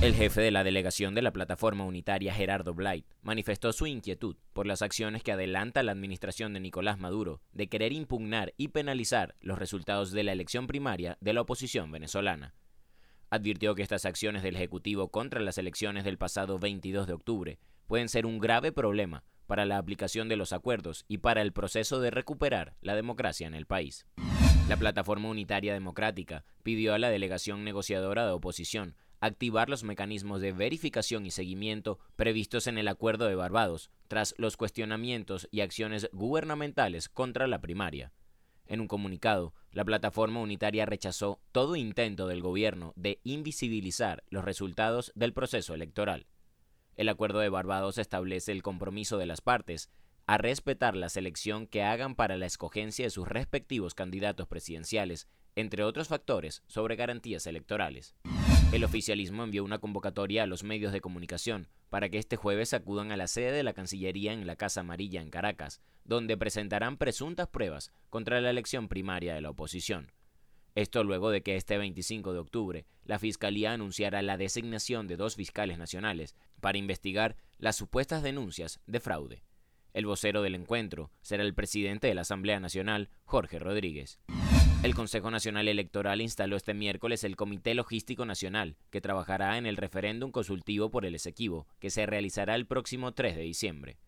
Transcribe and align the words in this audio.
El 0.00 0.14
jefe 0.14 0.40
de 0.40 0.52
la 0.52 0.62
delegación 0.62 1.14
de 1.16 1.22
la 1.22 1.32
plataforma 1.32 1.84
unitaria 1.84 2.32
Gerardo 2.32 2.72
Blight 2.72 3.04
manifestó 3.22 3.72
su 3.72 3.86
inquietud 3.86 4.36
por 4.52 4.64
las 4.64 4.80
acciones 4.80 5.24
que 5.24 5.32
adelanta 5.32 5.82
la 5.82 5.90
administración 5.90 6.54
de 6.54 6.60
Nicolás 6.60 7.00
Maduro 7.00 7.40
de 7.52 7.68
querer 7.68 7.92
impugnar 7.92 8.54
y 8.56 8.68
penalizar 8.68 9.34
los 9.40 9.58
resultados 9.58 10.12
de 10.12 10.22
la 10.22 10.32
elección 10.32 10.68
primaria 10.68 11.18
de 11.20 11.32
la 11.32 11.40
oposición 11.40 11.90
venezolana. 11.90 12.54
Advirtió 13.28 13.74
que 13.74 13.82
estas 13.82 14.04
acciones 14.04 14.44
del 14.44 14.54
Ejecutivo 14.54 15.08
contra 15.08 15.40
las 15.40 15.58
elecciones 15.58 16.04
del 16.04 16.16
pasado 16.16 16.60
22 16.60 17.08
de 17.08 17.12
octubre 17.12 17.58
pueden 17.88 18.08
ser 18.08 18.24
un 18.24 18.38
grave 18.38 18.70
problema 18.70 19.24
para 19.48 19.66
la 19.66 19.78
aplicación 19.78 20.28
de 20.28 20.36
los 20.36 20.52
acuerdos 20.52 21.04
y 21.08 21.18
para 21.18 21.42
el 21.42 21.52
proceso 21.52 22.00
de 22.00 22.10
recuperar 22.12 22.76
la 22.82 22.94
democracia 22.94 23.48
en 23.48 23.54
el 23.54 23.66
país. 23.66 24.06
La 24.68 24.76
Plataforma 24.76 25.28
Unitaria 25.28 25.72
Democrática 25.72 26.44
pidió 26.62 26.94
a 26.94 26.98
la 26.98 27.10
delegación 27.10 27.64
negociadora 27.64 28.26
de 28.26 28.32
oposición 28.32 28.94
activar 29.20 29.68
los 29.68 29.84
mecanismos 29.84 30.40
de 30.40 30.52
verificación 30.52 31.26
y 31.26 31.30
seguimiento 31.30 31.98
previstos 32.16 32.66
en 32.66 32.78
el 32.78 32.88
Acuerdo 32.88 33.26
de 33.26 33.34
Barbados, 33.34 33.90
tras 34.08 34.34
los 34.38 34.56
cuestionamientos 34.56 35.48
y 35.50 35.60
acciones 35.60 36.08
gubernamentales 36.12 37.08
contra 37.08 37.46
la 37.46 37.60
primaria. 37.60 38.12
En 38.66 38.80
un 38.80 38.88
comunicado, 38.88 39.54
la 39.72 39.84
plataforma 39.84 40.40
unitaria 40.40 40.84
rechazó 40.84 41.40
todo 41.52 41.74
intento 41.74 42.26
del 42.26 42.42
gobierno 42.42 42.92
de 42.96 43.20
invisibilizar 43.24 44.24
los 44.28 44.44
resultados 44.44 45.10
del 45.14 45.32
proceso 45.32 45.74
electoral. 45.74 46.26
El 46.96 47.08
Acuerdo 47.08 47.38
de 47.38 47.48
Barbados 47.48 47.96
establece 47.96 48.52
el 48.52 48.62
compromiso 48.62 49.18
de 49.18 49.26
las 49.26 49.40
partes 49.40 49.90
a 50.26 50.36
respetar 50.36 50.94
la 50.94 51.08
selección 51.08 51.66
que 51.66 51.82
hagan 51.82 52.14
para 52.14 52.36
la 52.36 52.44
escogencia 52.44 53.06
de 53.06 53.10
sus 53.10 53.26
respectivos 53.26 53.94
candidatos 53.94 54.46
presidenciales, 54.46 55.26
entre 55.56 55.84
otros 55.84 56.08
factores 56.08 56.62
sobre 56.66 56.96
garantías 56.96 57.46
electorales. 57.46 58.14
El 58.70 58.84
oficialismo 58.84 59.44
envió 59.44 59.64
una 59.64 59.78
convocatoria 59.78 60.42
a 60.42 60.46
los 60.46 60.62
medios 60.62 60.92
de 60.92 61.00
comunicación 61.00 61.68
para 61.88 62.10
que 62.10 62.18
este 62.18 62.36
jueves 62.36 62.74
acudan 62.74 63.10
a 63.10 63.16
la 63.16 63.26
sede 63.26 63.50
de 63.50 63.62
la 63.62 63.72
Cancillería 63.72 64.34
en 64.34 64.46
la 64.46 64.56
Casa 64.56 64.80
Amarilla 64.80 65.22
en 65.22 65.30
Caracas, 65.30 65.80
donde 66.04 66.36
presentarán 66.36 66.98
presuntas 66.98 67.48
pruebas 67.48 67.92
contra 68.10 68.42
la 68.42 68.50
elección 68.50 68.88
primaria 68.88 69.34
de 69.34 69.40
la 69.40 69.50
oposición. 69.50 70.12
Esto 70.74 71.02
luego 71.02 71.30
de 71.30 71.42
que 71.42 71.56
este 71.56 71.78
25 71.78 72.34
de 72.34 72.38
octubre 72.40 72.86
la 73.04 73.18
Fiscalía 73.18 73.72
anunciara 73.72 74.20
la 74.20 74.36
designación 74.36 75.08
de 75.08 75.16
dos 75.16 75.34
fiscales 75.34 75.78
nacionales 75.78 76.36
para 76.60 76.76
investigar 76.76 77.36
las 77.58 77.74
supuestas 77.74 78.22
denuncias 78.22 78.80
de 78.86 79.00
fraude. 79.00 79.42
El 79.94 80.04
vocero 80.04 80.42
del 80.42 80.54
encuentro 80.54 81.10
será 81.22 81.42
el 81.42 81.54
presidente 81.54 82.06
de 82.06 82.14
la 82.14 82.20
Asamblea 82.20 82.60
Nacional, 82.60 83.08
Jorge 83.24 83.58
Rodríguez. 83.58 84.20
El 84.84 84.94
Consejo 84.94 85.32
Nacional 85.32 85.66
Electoral 85.66 86.20
instaló 86.20 86.56
este 86.56 86.72
miércoles 86.72 87.24
el 87.24 87.34
Comité 87.34 87.74
Logístico 87.74 88.24
Nacional, 88.24 88.76
que 88.90 89.00
trabajará 89.00 89.58
en 89.58 89.66
el 89.66 89.76
referéndum 89.76 90.30
consultivo 90.30 90.88
por 90.88 91.04
el 91.04 91.16
Esequibo, 91.16 91.66
que 91.80 91.90
se 91.90 92.06
realizará 92.06 92.54
el 92.54 92.64
próximo 92.64 93.12
3 93.12 93.34
de 93.34 93.42
diciembre. 93.42 93.98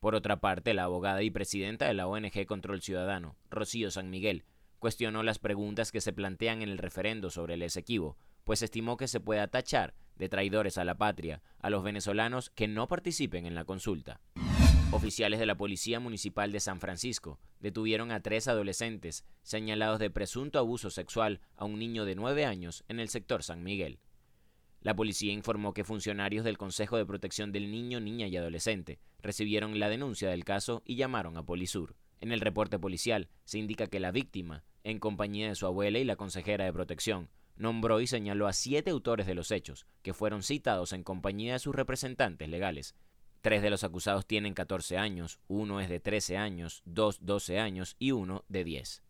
Por 0.00 0.14
otra 0.14 0.40
parte, 0.40 0.72
la 0.72 0.84
abogada 0.84 1.22
y 1.22 1.30
presidenta 1.30 1.86
de 1.86 1.92
la 1.92 2.06
ONG 2.06 2.46
Control 2.46 2.80
Ciudadano, 2.80 3.36
Rocío 3.50 3.90
San 3.90 4.08
Miguel, 4.08 4.44
cuestionó 4.78 5.22
las 5.22 5.38
preguntas 5.38 5.92
que 5.92 6.00
se 6.00 6.14
plantean 6.14 6.62
en 6.62 6.70
el 6.70 6.78
referendo 6.78 7.28
sobre 7.28 7.54
el 7.54 7.62
Esequibo, 7.62 8.16
pues 8.44 8.62
estimó 8.62 8.96
que 8.96 9.08
se 9.08 9.20
pueda 9.20 9.48
tachar 9.48 9.92
de 10.16 10.30
traidores 10.30 10.78
a 10.78 10.84
la 10.84 10.94
patria 10.94 11.42
a 11.58 11.68
los 11.68 11.82
venezolanos 11.82 12.48
que 12.48 12.66
no 12.66 12.88
participen 12.88 13.44
en 13.44 13.54
la 13.54 13.66
consulta. 13.66 14.20
Oficiales 14.90 15.40
de 15.40 15.46
la 15.46 15.56
Policía 15.56 16.00
Municipal 16.00 16.52
de 16.52 16.60
San 16.60 16.80
Francisco 16.80 17.38
detuvieron 17.60 18.12
a 18.12 18.20
tres 18.20 18.48
adolescentes 18.48 19.24
señalados 19.42 19.98
de 19.98 20.10
presunto 20.10 20.58
abuso 20.58 20.90
sexual 20.90 21.40
a 21.56 21.64
un 21.64 21.78
niño 21.78 22.04
de 22.04 22.14
nueve 22.14 22.44
años 22.44 22.84
en 22.88 23.00
el 23.00 23.08
sector 23.08 23.42
San 23.42 23.62
Miguel. 23.62 23.98
La 24.80 24.94
policía 24.94 25.32
informó 25.32 25.72
que 25.72 25.82
funcionarios 25.82 26.44
del 26.44 26.58
Consejo 26.58 26.96
de 26.96 27.06
Protección 27.06 27.52
del 27.52 27.70
Niño, 27.70 28.00
Niña 28.00 28.26
y 28.26 28.36
Adolescente 28.36 28.98
recibieron 29.22 29.78
la 29.78 29.88
denuncia 29.88 30.28
del 30.28 30.44
caso 30.44 30.82
y 30.84 30.96
llamaron 30.96 31.38
a 31.38 31.42
Polisur. 31.42 31.96
En 32.20 32.32
el 32.32 32.40
reporte 32.40 32.78
policial 32.78 33.28
se 33.44 33.58
indica 33.58 33.86
que 33.86 34.00
la 34.00 34.10
víctima, 34.10 34.62
en 34.82 34.98
compañía 34.98 35.48
de 35.48 35.54
su 35.54 35.66
abuela 35.66 35.98
y 35.98 36.04
la 36.04 36.16
consejera 36.16 36.66
de 36.66 36.72
protección, 36.72 37.30
nombró 37.56 38.00
y 38.00 38.06
señaló 38.06 38.46
a 38.46 38.52
siete 38.52 38.90
autores 38.90 39.26
de 39.26 39.34
los 39.34 39.50
hechos, 39.50 39.86
que 40.02 40.14
fueron 40.14 40.42
citados 40.42 40.92
en 40.92 41.02
compañía 41.02 41.54
de 41.54 41.58
sus 41.58 41.74
representantes 41.74 42.48
legales, 42.48 42.94
Tres 43.44 43.60
de 43.60 43.68
los 43.68 43.84
acusados 43.84 44.24
tienen 44.24 44.54
14 44.54 44.96
años, 44.96 45.38
uno 45.48 45.78
es 45.78 45.90
de 45.90 46.00
13 46.00 46.38
años, 46.38 46.80
dos 46.86 47.18
12 47.20 47.58
años 47.58 47.94
y 47.98 48.12
uno 48.12 48.42
de 48.48 48.64
10. 48.64 49.02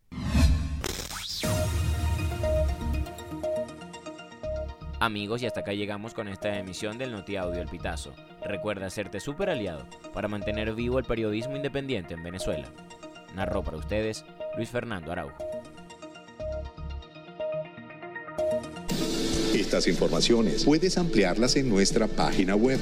Amigos, 4.99 5.41
y 5.41 5.45
hasta 5.45 5.61
acá 5.61 5.71
llegamos 5.71 6.13
con 6.13 6.27
esta 6.27 6.59
emisión 6.59 6.97
del 6.97 7.13
Noti 7.13 7.37
Audio 7.37 7.61
El 7.61 7.69
Pitazo. 7.69 8.13
Recuerda 8.43 8.87
hacerte 8.87 9.21
super 9.21 9.49
aliado 9.49 9.87
para 10.13 10.27
mantener 10.27 10.75
vivo 10.75 10.99
el 10.99 11.05
periodismo 11.05 11.55
independiente 11.55 12.13
en 12.13 12.23
Venezuela. 12.23 12.67
Narró 13.35 13.63
para 13.63 13.77
ustedes 13.77 14.25
Luis 14.57 14.69
Fernando 14.69 15.13
Araujo. 15.13 15.37
Estas 19.53 19.87
informaciones 19.87 20.65
puedes 20.65 20.97
ampliarlas 20.97 21.55
en 21.55 21.69
nuestra 21.69 22.07
página 22.07 22.57
web 22.57 22.81